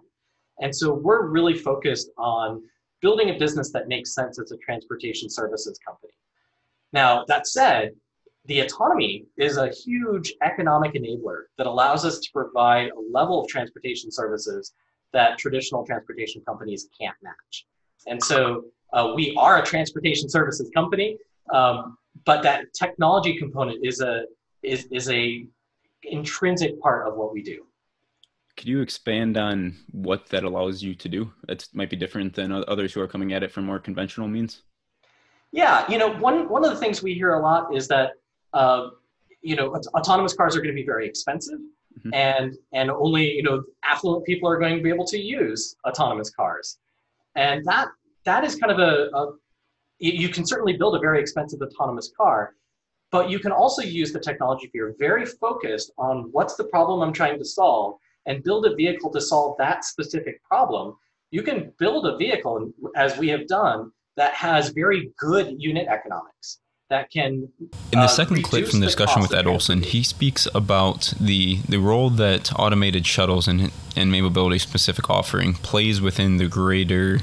And 0.60 0.76
so 0.76 0.94
we're 0.94 1.28
really 1.28 1.54
focused 1.54 2.10
on 2.18 2.64
building 3.02 3.30
a 3.30 3.38
business 3.38 3.72
that 3.72 3.88
makes 3.88 4.14
sense 4.14 4.40
as 4.40 4.52
a 4.52 4.58
transportation 4.58 5.30
services 5.30 5.80
company. 5.86 6.14
Now, 6.94 7.26
that 7.28 7.48
said, 7.48 7.92
the 8.48 8.62
autonomy 8.62 9.26
is 9.38 9.58
a 9.58 9.70
huge 9.70 10.34
economic 10.42 10.94
enabler 10.94 11.44
that 11.58 11.68
allows 11.68 12.06
us 12.06 12.20
to 12.20 12.30
provide 12.32 12.90
a 12.90 13.12
level 13.12 13.42
of 13.42 13.48
transportation 13.50 14.10
services 14.10 14.74
that 15.14 15.38
traditional 15.38 15.86
transportation 15.86 16.42
companies 16.46 16.88
can't 17.00 17.16
match. 17.22 17.66
And 18.08 18.24
so 18.24 18.66
uh, 18.94 19.12
we 19.16 19.36
are 19.38 19.62
a 19.62 19.66
transportation 19.66 20.30
services 20.30 20.72
company, 20.74 21.18
um, 21.54 21.98
but 22.26 22.42
that 22.44 22.66
technology 22.74 23.38
component 23.38 23.86
is 23.86 24.02
a 24.02 24.24
is 24.64 24.88
is 24.92 25.10
a 25.10 25.46
intrinsic 26.04 26.80
part 26.82 27.08
of 27.08 27.16
what 27.16 27.34
we 27.34 27.44
do. 27.44 27.66
Could 28.56 28.68
you 28.68 28.82
expand 28.82 29.38
on 29.38 29.76
what 29.92 30.28
that 30.30 30.44
allows 30.44 30.82
you 30.82 30.96
to 30.96 31.10
do? 31.10 31.32
That 31.48 31.68
might 31.74 31.90
be 31.90 31.96
different 31.96 32.34
than 32.34 32.52
others 32.52 32.94
who 32.94 33.02
are 33.02 33.08
coming 33.08 33.34
at 33.34 33.44
it 33.44 33.52
from 33.52 33.66
more 33.66 33.80
conventional 33.80 34.28
means. 34.28 34.64
Yeah, 35.52 35.90
you 35.92 35.98
know, 35.98 36.14
one 36.18 36.50
one 36.50 36.64
of 36.64 36.72
the 36.72 36.78
things 36.78 37.04
we 37.04 37.14
hear 37.14 37.34
a 37.34 37.42
lot 37.42 37.76
is 37.76 37.88
that 37.90 38.12
uh, 38.54 38.90
you 39.42 39.56
know 39.56 39.76
autonomous 39.96 40.34
cars 40.34 40.56
are 40.56 40.60
going 40.60 40.76
to 40.76 40.82
be 40.82 40.86
very 40.86 41.08
expensive 41.08 41.60
mm-hmm. 41.60 42.14
and 42.14 42.56
and 42.74 42.90
only 42.90 43.32
you 43.32 43.44
know 43.44 43.64
affluent 43.84 44.26
people 44.26 44.50
are 44.50 44.58
going 44.58 44.78
to 44.78 44.84
be 44.84 44.90
able 44.90 45.06
to 45.06 45.20
use 45.20 45.76
autonomous 45.88 46.30
cars 46.30 46.78
and 47.36 47.64
that 47.66 47.88
that 48.26 48.44
is 48.44 48.56
kind 48.56 48.72
of 48.72 48.80
a, 48.80 49.10
a 49.16 49.32
you 50.00 50.30
can 50.30 50.46
certainly 50.46 50.74
build 50.78 50.96
a 50.96 51.00
very 51.00 51.20
expensive 51.20 51.62
autonomous 51.62 52.12
car, 52.16 52.54
but 53.12 53.30
you 53.30 53.40
can 53.40 53.52
also 53.52 53.82
use 53.82 54.12
the 54.12 54.20
technology 54.20 54.68
if 54.68 54.74
you're 54.74 54.96
very 55.00 55.26
focused 55.26 55.92
on 55.98 56.30
what's 56.32 56.56
the 56.56 56.66
problem 56.66 57.02
I'm 57.02 57.14
trying 57.14 57.40
to 57.40 57.46
solve 57.46 57.96
and 58.26 58.44
build 58.44 58.66
a 58.66 58.76
vehicle 58.76 59.10
to 59.12 59.22
solve 59.22 59.58
that 59.58 59.86
specific 59.86 60.44
problem. 60.44 60.96
You 61.32 61.42
can 61.42 61.74
build 61.80 62.06
a 62.06 62.18
vehicle, 62.18 62.72
as 62.96 63.18
we 63.18 63.30
have 63.30 63.48
done, 63.48 63.92
that 64.18 64.34
has 64.34 64.70
very 64.70 65.12
good 65.18 65.56
unit 65.58 65.88
economics 65.88 66.60
that 66.90 67.12
can. 67.12 67.50
In 67.92 68.00
the 68.00 68.00
uh, 68.00 68.08
second 68.08 68.44
clip 68.44 68.68
from 68.68 68.80
the 68.80 68.86
discussion 68.86 69.22
with 69.22 69.34
Ed 69.34 69.48
Olson, 69.48 69.84
he 69.84 70.04
speaks 70.04 70.48
about 70.54 71.14
the 71.20 71.60
the 71.68 71.78
role 71.78 72.10
that 72.10 72.52
automated 72.58 73.06
shuttles 73.06 73.48
and 73.48 73.72
and 73.96 74.12
May 74.12 74.22
Mobility 74.22 74.60
specific 74.60 75.10
offering 75.10 75.54
plays 75.54 76.02
within 76.02 76.38
the 76.38 76.48
greater 76.48 77.20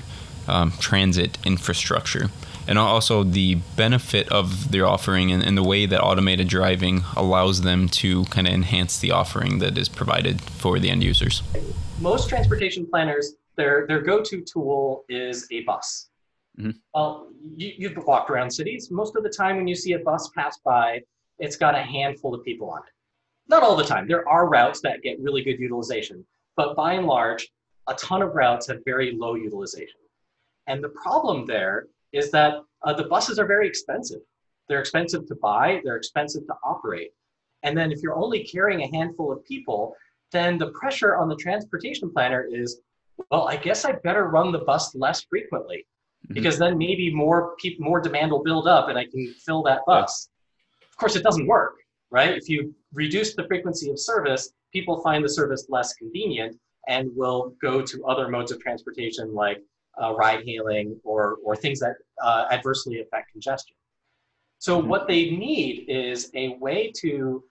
um, 0.46 0.72
transit 0.78 1.38
infrastructure 1.44 2.30
and 2.66 2.78
also 2.78 3.22
the 3.22 3.56
benefit 3.76 4.28
of 4.30 4.70
their 4.70 4.86
offering 4.86 5.30
and, 5.30 5.42
and, 5.42 5.56
the 5.56 5.62
way 5.62 5.86
that 5.86 6.00
automated 6.00 6.48
driving 6.48 7.04
allows 7.16 7.60
them 7.60 7.88
to 7.88 8.24
kind 8.26 8.46
of 8.46 8.54
enhance 8.54 8.98
the 9.00 9.10
offering 9.10 9.58
that 9.58 9.76
is 9.76 9.88
provided 9.88 10.40
for 10.40 10.78
the 10.78 10.90
end 10.90 11.02
users. 11.02 11.42
Most 12.00 12.28
transportation 12.28 12.86
planners, 12.86 13.34
their 13.56 13.86
their 13.86 14.00
go-to 14.00 14.42
tool 14.42 15.04
is 15.08 15.46
a 15.50 15.62
bus. 15.64 16.08
Mm-hmm. 16.58 16.70
Well, 16.94 17.28
you, 17.56 17.72
you've 17.76 17.96
walked 18.06 18.30
around 18.30 18.50
cities. 18.50 18.90
Most 18.90 19.16
of 19.16 19.22
the 19.22 19.30
time, 19.30 19.56
when 19.56 19.68
you 19.68 19.74
see 19.74 19.92
a 19.92 19.98
bus 19.98 20.30
pass 20.36 20.58
by, 20.64 21.02
it's 21.38 21.56
got 21.56 21.74
a 21.74 21.82
handful 21.82 22.34
of 22.34 22.44
people 22.44 22.70
on 22.70 22.78
it. 22.78 22.92
Not 23.48 23.62
all 23.62 23.76
the 23.76 23.84
time. 23.84 24.06
There 24.06 24.28
are 24.28 24.48
routes 24.48 24.80
that 24.82 25.02
get 25.02 25.20
really 25.20 25.42
good 25.42 25.58
utilization, 25.58 26.24
but 26.56 26.76
by 26.76 26.94
and 26.94 27.06
large, 27.06 27.48
a 27.88 27.94
ton 27.94 28.22
of 28.22 28.34
routes 28.34 28.68
have 28.68 28.78
very 28.84 29.12
low 29.12 29.34
utilization. 29.34 30.00
And 30.66 30.82
the 30.82 30.88
problem 30.90 31.46
there 31.46 31.88
is 32.12 32.30
that 32.30 32.54
uh, 32.84 32.92
the 32.94 33.04
buses 33.04 33.38
are 33.38 33.46
very 33.46 33.66
expensive. 33.66 34.20
They're 34.68 34.80
expensive 34.80 35.26
to 35.26 35.34
buy, 35.34 35.80
they're 35.84 35.96
expensive 35.96 36.46
to 36.46 36.54
operate. 36.64 37.10
And 37.64 37.76
then 37.76 37.92
if 37.92 38.02
you're 38.02 38.16
only 38.16 38.44
carrying 38.44 38.82
a 38.82 38.96
handful 38.96 39.30
of 39.30 39.44
people, 39.44 39.94
then 40.32 40.56
the 40.56 40.70
pressure 40.70 41.16
on 41.16 41.28
the 41.28 41.36
transportation 41.36 42.10
planner 42.10 42.46
is, 42.50 42.80
well, 43.30 43.48
I 43.48 43.56
guess 43.56 43.84
I 43.84 43.92
better 43.92 44.24
run 44.24 44.52
the 44.52 44.60
bus 44.60 44.94
less 44.94 45.22
frequently 45.24 45.86
mm-hmm. 46.24 46.34
because 46.34 46.58
then 46.58 46.78
maybe 46.78 47.14
more 47.14 47.54
people, 47.56 47.84
more 47.84 48.00
demand 48.00 48.32
will 48.32 48.42
build 48.42 48.66
up 48.66 48.88
and 48.88 48.98
I 48.98 49.06
can 49.06 49.34
fill 49.44 49.62
that 49.64 49.80
bus. 49.86 50.28
Of 50.90 50.96
course, 50.96 51.16
it 51.16 51.22
doesn't 51.22 51.46
work, 51.46 51.74
right? 52.10 52.36
If 52.36 52.48
you 52.48 52.74
reduce 52.92 53.34
the 53.34 53.46
frequency 53.46 53.90
of 53.90 53.98
service, 53.98 54.52
people 54.72 55.00
find 55.02 55.24
the 55.24 55.28
service 55.28 55.66
less 55.68 55.94
convenient 55.94 56.56
and 56.88 57.10
will 57.16 57.54
go 57.60 57.82
to 57.82 58.04
other 58.04 58.28
modes 58.28 58.52
of 58.52 58.60
transportation 58.60 59.34
like 59.34 59.62
uh, 60.02 60.14
ride 60.14 60.44
hailing 60.44 61.00
or, 61.04 61.38
or 61.44 61.56
things 61.56 61.80
that 61.80 61.94
uh, 62.22 62.46
adversely 62.50 63.00
affect 63.00 63.30
congestion. 63.32 63.76
So 64.58 64.78
mm-hmm. 64.78 64.88
what 64.88 65.08
they 65.08 65.30
need 65.30 65.86
is 65.88 66.30
a 66.34 66.56
way 66.58 66.92
to, 67.00 67.44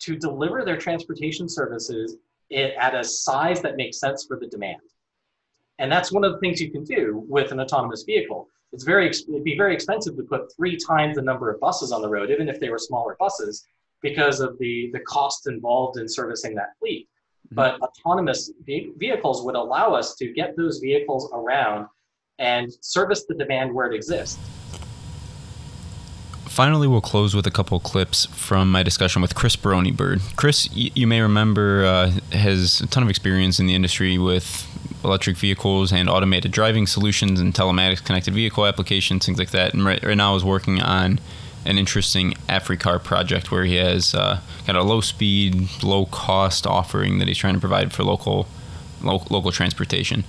to 0.00 0.16
deliver 0.16 0.64
their 0.64 0.76
transportation 0.76 1.48
services 1.48 2.16
at 2.52 2.94
a 2.94 3.04
size 3.04 3.60
that 3.62 3.76
makes 3.76 4.00
sense 4.00 4.24
for 4.26 4.38
the 4.38 4.46
demand. 4.46 4.80
And 5.78 5.90
that's 5.90 6.10
one 6.10 6.24
of 6.24 6.32
the 6.32 6.38
things 6.38 6.60
you 6.60 6.70
can 6.70 6.84
do 6.84 7.24
with 7.28 7.52
an 7.52 7.60
autonomous 7.60 8.02
vehicle. 8.02 8.48
It's 8.72 8.84
very, 8.84 9.08
it'd 9.08 9.44
be 9.44 9.56
very 9.56 9.74
expensive 9.74 10.16
to 10.16 10.22
put 10.22 10.54
three 10.54 10.76
times 10.76 11.16
the 11.16 11.22
number 11.22 11.50
of 11.50 11.60
buses 11.60 11.92
on 11.92 12.02
the 12.02 12.08
road, 12.08 12.30
even 12.30 12.48
if 12.48 12.60
they 12.60 12.68
were 12.68 12.78
smaller 12.78 13.16
buses, 13.18 13.64
because 14.02 14.40
of 14.40 14.58
the, 14.58 14.90
the 14.92 15.00
cost 15.00 15.48
involved 15.48 15.98
in 15.98 16.08
servicing 16.08 16.54
that 16.56 16.70
fleet. 16.78 17.08
Mm-hmm. 17.46 17.54
But 17.54 17.80
autonomous 17.80 18.50
vehicles 18.66 19.44
would 19.44 19.54
allow 19.54 19.94
us 19.94 20.14
to 20.16 20.32
get 20.32 20.56
those 20.56 20.78
vehicles 20.78 21.30
around 21.32 21.86
and 22.38 22.72
service 22.80 23.24
the 23.28 23.34
demand 23.34 23.74
where 23.74 23.90
it 23.90 23.94
exists. 23.94 24.38
Finally, 26.44 26.88
we'll 26.88 27.00
close 27.00 27.36
with 27.36 27.46
a 27.46 27.50
couple 27.50 27.78
clips 27.78 28.26
from 28.26 28.70
my 28.70 28.82
discussion 28.82 29.22
with 29.22 29.34
Chris 29.34 29.54
Borroni-Bird. 29.54 30.20
Chris, 30.34 30.68
you 30.74 31.06
may 31.06 31.20
remember, 31.20 31.84
uh, 31.84 32.10
has 32.32 32.80
a 32.80 32.86
ton 32.88 33.02
of 33.02 33.08
experience 33.08 33.60
in 33.60 33.66
the 33.66 33.74
industry 33.76 34.18
with 34.18 34.66
electric 35.04 35.36
vehicles 35.36 35.92
and 35.92 36.08
automated 36.08 36.50
driving 36.50 36.86
solutions 36.86 37.40
and 37.40 37.54
telematics 37.54 38.04
connected 38.04 38.34
vehicle 38.34 38.66
applications, 38.66 39.24
things 39.26 39.38
like 39.38 39.50
that. 39.50 39.74
And 39.74 39.84
right, 39.84 40.02
right 40.02 40.16
now 40.16 40.34
is 40.34 40.44
working 40.44 40.80
on 40.80 41.20
an 41.64 41.78
interesting 41.78 42.32
AfriCar 42.48 43.02
project 43.02 43.50
where 43.50 43.64
he 43.64 43.76
has 43.76 44.14
uh, 44.14 44.40
kind 44.66 44.76
of 44.76 44.84
a 44.84 44.88
low 44.88 45.00
speed, 45.00 45.68
low 45.82 46.06
cost 46.06 46.66
offering 46.66 47.18
that 47.18 47.28
he's 47.28 47.38
trying 47.38 47.54
to 47.54 47.60
provide 47.60 47.92
for 47.92 48.04
local 48.04 48.48
lo- 49.02 49.24
local 49.30 49.52
transportation. 49.52 50.24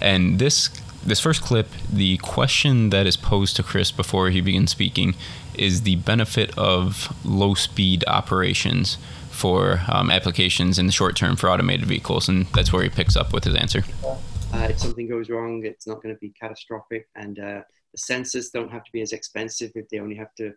And 0.00 0.38
this 0.38 0.70
this 1.04 1.20
first 1.20 1.42
clip, 1.42 1.68
the 1.90 2.16
question 2.18 2.90
that 2.90 3.06
is 3.06 3.16
posed 3.16 3.56
to 3.56 3.62
Chris 3.62 3.92
before 3.92 4.30
he 4.30 4.40
begins 4.40 4.72
speaking 4.72 5.14
is 5.54 5.82
the 5.82 5.96
benefit 5.96 6.56
of 6.58 7.14
low 7.24 7.54
speed 7.54 8.04
operations 8.06 8.98
for 9.38 9.80
um, 9.88 10.10
applications 10.10 10.78
in 10.78 10.86
the 10.86 10.92
short 10.92 11.16
term 11.16 11.36
for 11.36 11.48
automated 11.48 11.86
vehicles, 11.86 12.28
and 12.28 12.46
that's 12.46 12.72
where 12.72 12.82
he 12.82 12.88
picks 12.88 13.16
up 13.16 13.32
with 13.32 13.44
his 13.44 13.54
answer. 13.54 13.84
Uh, 14.04 14.66
if 14.70 14.78
something 14.78 15.08
goes 15.08 15.30
wrong, 15.30 15.64
it's 15.64 15.86
not 15.86 16.02
going 16.02 16.14
to 16.14 16.18
be 16.18 16.30
catastrophic, 16.30 17.08
and 17.14 17.38
uh, 17.38 17.60
the 17.92 17.98
sensors 17.98 18.50
don't 18.52 18.70
have 18.70 18.84
to 18.84 18.92
be 18.92 19.00
as 19.00 19.12
expensive 19.12 19.70
if 19.74 19.88
they 19.88 20.00
only 20.00 20.16
have 20.16 20.34
to 20.34 20.52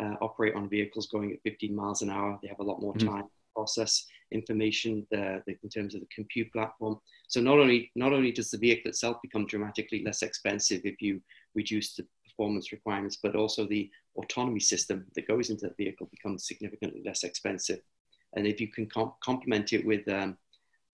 uh, 0.00 0.14
operate 0.20 0.54
on 0.54 0.68
vehicles 0.68 1.06
going 1.06 1.32
at 1.32 1.38
15 1.44 1.74
miles 1.74 2.02
an 2.02 2.10
hour. 2.10 2.38
They 2.42 2.48
have 2.48 2.60
a 2.60 2.64
lot 2.64 2.80
more 2.80 2.92
mm-hmm. 2.94 3.08
time 3.08 3.16
mm-hmm. 3.18 3.26
to 3.26 3.54
process 3.54 4.06
information 4.32 5.06
the, 5.10 5.42
the, 5.46 5.56
in 5.62 5.70
terms 5.70 5.94
of 5.94 6.00
the 6.00 6.08
compute 6.14 6.52
platform. 6.52 6.98
So 7.28 7.40
not 7.40 7.58
only 7.58 7.90
not 7.94 8.12
only 8.12 8.32
does 8.32 8.50
the 8.50 8.58
vehicle 8.58 8.90
itself 8.90 9.16
become 9.22 9.46
dramatically 9.46 10.02
less 10.04 10.22
expensive 10.22 10.82
if 10.84 11.00
you 11.00 11.20
reduce 11.54 11.94
the 11.94 12.06
performance 12.28 12.72
requirements, 12.72 13.18
but 13.22 13.34
also 13.34 13.66
the 13.66 13.90
autonomy 14.16 14.60
system 14.60 15.06
that 15.14 15.28
goes 15.28 15.50
into 15.50 15.68
the 15.68 15.84
vehicle 15.84 16.08
becomes 16.10 16.46
significantly 16.46 17.02
less 17.04 17.22
expensive. 17.22 17.80
And 18.36 18.46
if 18.46 18.60
you 18.60 18.68
can 18.68 18.86
com- 18.86 19.14
complement 19.20 19.72
it 19.72 19.84
with 19.84 20.06
um, 20.08 20.36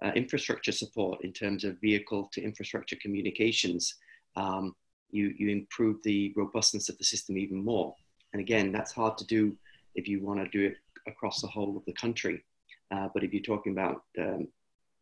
uh, 0.03 0.13
infrastructure 0.15 0.73
support 0.73 1.23
in 1.25 1.33
terms 1.33 1.65
of 1.65 1.81
vehicle 1.81 2.31
to 2.33 2.43
infrastructure 2.43 2.97
communications, 2.97 3.97
um, 4.37 4.75
you, 5.11 5.35
you 5.37 5.51
improve 5.51 6.03
the 6.03 6.33
robustness 6.37 6.89
of 6.89 6.97
the 6.99 7.05
system 7.05 7.37
even 7.37 7.63
more. 7.63 7.95
And 8.33 8.41
again, 8.41 8.73
that's 8.73 8.93
hard 8.93 9.19
to 9.19 9.27
do 9.27 9.57
if 9.95 10.09
you 10.09 10.25
want 10.25 10.41
to 10.41 10.49
do 10.49 10.67
it 10.67 10.77
across 11.07 11.41
the 11.41 11.49
whole 11.49 11.77
of 11.77 11.85
the 11.85 11.93
country. 11.93 12.43
Uh, 12.91 13.09
but 13.13 13.23
if 13.25 13.33
you're 13.33 13.43
talking 13.43 13.73
about 13.73 14.03
um, 14.19 14.49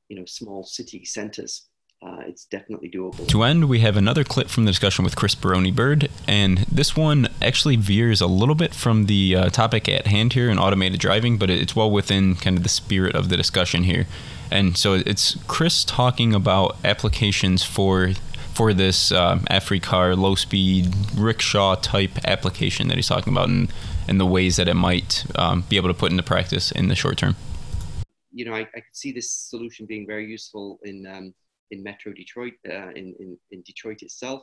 you 0.08 0.18
know 0.18 0.24
small 0.24 0.64
city 0.64 1.04
centers, 1.04 1.68
uh, 2.02 2.22
it's 2.26 2.46
definitely 2.46 2.90
doable. 2.90 3.28
To 3.28 3.42
end, 3.42 3.68
we 3.68 3.80
have 3.80 3.96
another 3.96 4.24
clip 4.24 4.48
from 4.48 4.64
the 4.64 4.70
discussion 4.70 5.04
with 5.04 5.16
Chris 5.16 5.34
Borroni-Bird, 5.34 6.10
and 6.26 6.58
this 6.60 6.96
one 6.96 7.28
actually 7.42 7.76
veers 7.76 8.22
a 8.22 8.26
little 8.26 8.54
bit 8.54 8.74
from 8.74 9.04
the 9.04 9.36
uh, 9.36 9.48
topic 9.50 9.86
at 9.88 10.06
hand 10.06 10.32
here 10.32 10.48
in 10.48 10.58
automated 10.58 10.98
driving, 10.98 11.36
but 11.36 11.50
it's 11.50 11.76
well 11.76 11.90
within 11.90 12.36
kind 12.36 12.56
of 12.56 12.62
the 12.62 12.70
spirit 12.70 13.14
of 13.14 13.28
the 13.28 13.36
discussion 13.36 13.84
here. 13.84 14.06
And 14.50 14.78
so 14.78 14.94
it's 14.94 15.36
Chris 15.46 15.84
talking 15.84 16.34
about 16.34 16.76
applications 16.84 17.62
for 17.64 18.12
for 18.54 18.74
this 18.74 19.12
uh, 19.12 19.38
AfriCar 19.50 20.18
low 20.18 20.34
speed 20.34 20.92
rickshaw 21.16 21.76
type 21.76 22.18
application 22.24 22.88
that 22.88 22.96
he's 22.96 23.08
talking 23.08 23.32
about, 23.32 23.48
and 23.48 23.72
and 24.08 24.18
the 24.18 24.26
ways 24.26 24.56
that 24.56 24.68
it 24.68 24.74
might 24.74 25.24
um, 25.36 25.64
be 25.68 25.76
able 25.76 25.88
to 25.88 25.94
put 25.94 26.10
into 26.10 26.22
practice 26.22 26.72
in 26.72 26.88
the 26.88 26.96
short 26.96 27.18
term. 27.18 27.36
You 28.32 28.46
know, 28.46 28.54
I, 28.54 28.60
I 28.60 28.80
could 28.80 28.94
see 28.94 29.12
this 29.12 29.30
solution 29.30 29.86
being 29.86 30.06
very 30.06 30.26
useful 30.26 30.80
in 30.82 31.06
um, 31.06 31.34
in 31.70 31.82
Metro 31.82 32.12
Detroit, 32.12 32.54
uh, 32.68 32.90
in, 32.90 33.14
in, 33.18 33.38
in 33.50 33.62
Detroit 33.62 34.02
itself. 34.02 34.42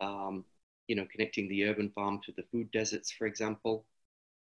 Um, 0.00 0.44
you 0.88 0.96
know, 0.96 1.06
connecting 1.10 1.48
the 1.48 1.64
urban 1.64 1.90
farm 1.94 2.20
to 2.24 2.32
the 2.36 2.42
food 2.50 2.70
deserts, 2.72 3.10
for 3.12 3.26
example, 3.26 3.86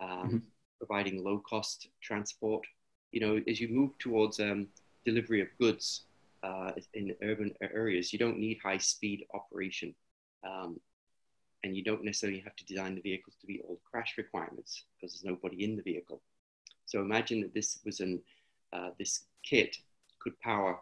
um, 0.01 0.11
mm-hmm. 0.11 0.37
providing 0.79 1.25
low 1.25 1.43
cost 1.49 1.89
transport. 2.03 2.65
You 3.13 3.21
know, 3.21 3.41
as 3.49 3.61
you 3.61 3.69
move 3.69 3.97
towards 3.99 4.39
um, 4.41 4.69
delivery 5.05 5.41
of 5.41 5.49
goods 5.59 6.05
uh, 6.43 6.73
in 6.95 7.15
urban 7.23 7.53
areas, 7.63 8.13
you 8.13 8.19
don't 8.19 8.39
need 8.39 8.59
high 8.63 8.79
speed 8.79 9.25
operation. 9.35 9.95
Um, 10.47 10.79
and 11.65 11.77
you 11.77 11.83
don't 11.83 12.05
necessarily 12.05 12.41
have 12.41 12.55
to 12.57 12.65
design 12.65 12.95
the 12.95 13.01
vehicles 13.01 13.37
to 13.41 13.47
meet 13.49 13.63
all 13.67 13.81
crash 13.91 14.15
requirements 14.17 14.85
because 14.95 15.15
there's 15.15 15.25
nobody 15.25 15.65
in 15.65 15.75
the 15.75 15.83
vehicle. 15.83 16.23
So 16.85 17.01
imagine 17.01 17.41
that 17.41 17.55
this 17.55 17.81
was 17.85 18.01
an, 18.01 18.23
uh, 18.73 18.91
this 18.99 19.25
kit 19.43 19.77
could 20.21 20.39
power 20.41 20.79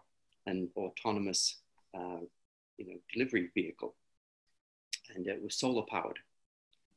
an 0.47 0.69
autonomous 0.77 1.59
uh, 1.97 2.21
you 2.77 2.87
know, 2.87 2.99
delivery 3.13 3.51
vehicle 3.55 3.95
and 5.15 5.27
it 5.27 5.43
was 5.43 5.57
solar 5.57 5.85
powered. 5.89 6.19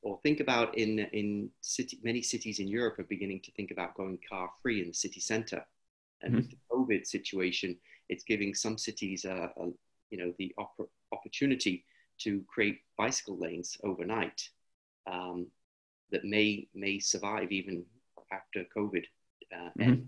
Or 0.01 0.19
think 0.23 0.39
about 0.39 0.77
in, 0.77 0.99
in 0.99 1.49
city, 1.61 1.99
many 2.03 2.21
cities 2.21 2.59
in 2.59 2.67
Europe 2.67 2.99
are 2.99 3.03
beginning 3.03 3.41
to 3.41 3.51
think 3.51 3.71
about 3.71 3.95
going 3.95 4.19
car 4.27 4.49
free 4.61 4.81
in 4.81 4.89
the 4.89 4.93
city 4.93 5.19
center. 5.19 5.65
And 6.21 6.33
mm-hmm. 6.33 6.41
with 6.41 6.49
the 6.49 6.57
COVID 6.71 7.07
situation, 7.07 7.77
it's 8.09 8.23
giving 8.23 8.53
some 8.53 8.77
cities 8.77 9.25
a, 9.25 9.51
a 9.57 9.65
you 10.09 10.17
know, 10.17 10.33
the 10.37 10.53
op- 10.57 10.89
opportunity 11.11 11.83
to 12.19 12.41
create 12.47 12.79
bicycle 12.97 13.37
lanes 13.37 13.77
overnight 13.83 14.49
um, 15.11 15.47
that 16.11 16.23
may, 16.23 16.67
may 16.73 16.99
survive 16.99 17.51
even 17.51 17.83
after 18.31 18.65
COVID 18.75 19.03
uh, 19.53 19.69
mm-hmm. 19.79 20.01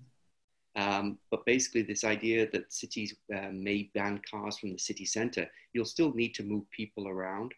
Um, 0.80 1.18
but 1.30 1.46
basically, 1.46 1.82
this 1.82 2.06
idea 2.06 2.50
that 2.52 2.72
cities 2.72 3.14
uh, 3.36 3.50
may 3.52 3.92
ban 3.94 4.22
cars 4.30 4.58
from 4.58 4.72
the 4.72 4.80
city 4.80 5.04
center, 5.04 5.46
you'll 5.74 5.84
still 5.84 6.14
need 6.14 6.34
to 6.36 6.44
move 6.44 6.70
people 6.72 7.10
around 7.10 7.54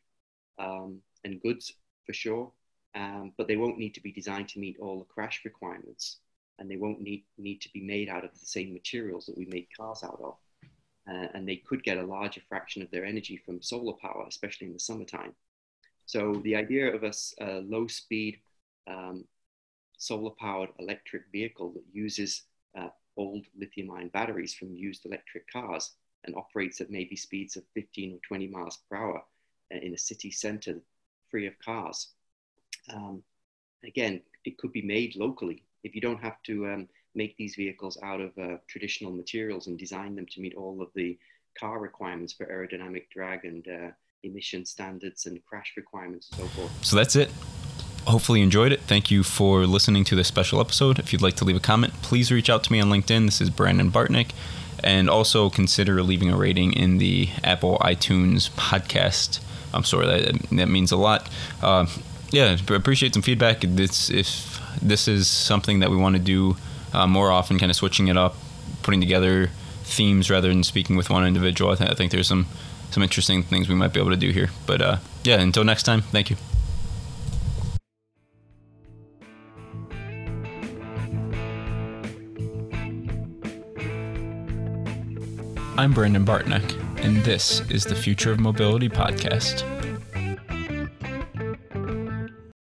um, 0.57 0.99
and 1.23 1.39
goods 1.41 1.73
for 2.07 2.13
sure, 2.13 2.51
um, 2.95 3.31
but 3.37 3.47
they 3.47 3.57
won't 3.57 3.77
need 3.77 3.93
to 3.93 4.01
be 4.01 4.11
designed 4.11 4.49
to 4.49 4.59
meet 4.59 4.77
all 4.79 4.97
the 4.97 5.13
crash 5.13 5.41
requirements, 5.45 6.17
and 6.57 6.69
they 6.69 6.77
won't 6.77 6.99
need 6.99 7.23
need 7.37 7.61
to 7.61 7.69
be 7.73 7.81
made 7.81 8.09
out 8.09 8.25
of 8.25 8.31
the 8.33 8.45
same 8.45 8.73
materials 8.73 9.27
that 9.27 9.37
we 9.37 9.45
make 9.45 9.69
cars 9.77 10.03
out 10.03 10.19
of. 10.23 10.35
Uh, 11.07 11.27
and 11.35 11.47
they 11.47 11.57
could 11.57 11.83
get 11.83 11.97
a 11.97 12.03
larger 12.03 12.41
fraction 12.49 12.81
of 12.81 12.89
their 12.89 13.05
energy 13.05 13.37
from 13.45 13.61
solar 13.61 13.93
power, 14.01 14.25
especially 14.27 14.67
in 14.67 14.73
the 14.73 14.79
summertime. 14.79 15.33
So 16.05 16.41
the 16.43 16.55
idea 16.55 16.93
of 16.93 17.03
a, 17.03 17.11
a 17.41 17.61
low 17.61 17.87
speed 17.87 18.39
um, 18.87 19.25
solar 19.97 20.31
powered 20.39 20.69
electric 20.79 21.23
vehicle 21.31 21.71
that 21.73 21.83
uses 21.91 22.43
uh, 22.77 22.89
old 23.17 23.45
lithium 23.57 23.91
ion 23.91 24.09
batteries 24.09 24.53
from 24.53 24.75
used 24.75 25.05
electric 25.05 25.51
cars 25.51 25.91
and 26.23 26.35
operates 26.35 26.81
at 26.81 26.91
maybe 26.91 27.15
speeds 27.15 27.55
of 27.57 27.63
15 27.73 28.15
or 28.15 28.19
20 28.27 28.47
miles 28.47 28.79
per 28.89 28.97
hour 28.97 29.23
uh, 29.73 29.77
in 29.77 29.93
a 29.93 29.97
city 29.97 30.31
center 30.31 30.75
free 31.29 31.47
of 31.47 31.53
cars. 31.59 32.09
Um, 32.93 33.23
again, 33.83 34.21
it 34.45 34.57
could 34.57 34.71
be 34.71 34.81
made 34.81 35.15
locally. 35.15 35.63
If 35.83 35.95
you 35.95 36.01
don't 36.01 36.21
have 36.21 36.41
to 36.43 36.67
um, 36.67 36.87
make 37.15 37.35
these 37.37 37.55
vehicles 37.55 37.97
out 38.03 38.21
of 38.21 38.37
uh, 38.37 38.57
traditional 38.67 39.11
materials 39.11 39.67
and 39.67 39.77
design 39.77 40.15
them 40.15 40.25
to 40.31 40.41
meet 40.41 40.55
all 40.55 40.81
of 40.81 40.89
the 40.95 41.17
car 41.59 41.79
requirements 41.79 42.33
for 42.33 42.45
aerodynamic 42.45 43.09
drag 43.09 43.45
and 43.45 43.67
uh, 43.67 43.91
emission 44.23 44.65
standards 44.65 45.25
and 45.25 45.43
crash 45.45 45.73
requirements 45.75 46.29
and 46.31 46.41
so 46.41 46.47
forth. 46.47 46.85
So 46.85 46.95
that's 46.95 47.15
it. 47.15 47.31
Hopefully 48.07 48.39
you 48.39 48.43
enjoyed 48.43 48.71
it. 48.71 48.81
Thank 48.81 49.11
you 49.11 49.23
for 49.23 49.65
listening 49.65 50.03
to 50.05 50.15
this 50.15 50.27
special 50.27 50.59
episode. 50.59 50.99
If 50.99 51.13
you'd 51.13 51.21
like 51.21 51.35
to 51.35 51.45
leave 51.45 51.55
a 51.55 51.61
comment, 51.61 51.93
please 52.01 52.31
reach 52.31 52.49
out 52.49 52.63
to 52.63 52.71
me 52.71 52.79
on 52.79 52.89
LinkedIn. 52.89 53.25
This 53.25 53.39
is 53.41 53.49
Brandon 53.49 53.91
Bartnick. 53.91 54.31
And 54.83 55.09
also 55.09 55.49
consider 55.49 56.01
leaving 56.01 56.31
a 56.31 56.35
rating 56.35 56.73
in 56.73 56.97
the 56.97 57.29
Apple 57.43 57.77
iTunes 57.79 58.49
podcast. 58.51 59.39
I'm 59.73 59.83
sorry, 59.83 60.07
that, 60.07 60.41
that 60.49 60.67
means 60.67 60.91
a 60.91 60.97
lot. 60.97 61.29
Uh, 61.61 61.85
yeah, 62.31 62.57
appreciate 62.69 63.13
some 63.13 63.21
feedback. 63.21 63.61
This, 63.61 64.09
if 64.09 64.59
this 64.81 65.07
is 65.07 65.27
something 65.27 65.79
that 65.79 65.91
we 65.91 65.95
want 65.95 66.15
to 66.15 66.21
do 66.21 66.57
uh, 66.93 67.05
more 67.05 67.31
often, 67.31 67.59
kind 67.59 67.69
of 67.69 67.75
switching 67.75 68.07
it 68.07 68.17
up, 68.17 68.35
putting 68.81 68.99
together 68.99 69.51
themes 69.83 70.29
rather 70.29 70.47
than 70.47 70.63
speaking 70.63 70.95
with 70.95 71.09
one 71.09 71.25
individual, 71.25 71.71
I, 71.71 71.75
th- 71.75 71.89
I 71.91 71.93
think 71.93 72.11
there's 72.11 72.27
some, 72.27 72.47
some 72.89 73.03
interesting 73.03 73.43
things 73.43 73.69
we 73.69 73.75
might 73.75 73.93
be 73.93 73.99
able 73.99 74.11
to 74.11 74.17
do 74.17 74.31
here. 74.31 74.49
But 74.65 74.81
uh, 74.81 74.97
yeah, 75.23 75.39
until 75.39 75.63
next 75.63 75.83
time, 75.83 76.01
thank 76.01 76.31
you. 76.31 76.37
I'm 85.81 85.93
Brandon 85.93 86.23
Bartnick, 86.23 86.79
and 87.03 87.17
this 87.23 87.67
is 87.71 87.85
the 87.85 87.95
Future 87.95 88.31
of 88.31 88.39
Mobility 88.39 88.87
podcast. 88.87 89.80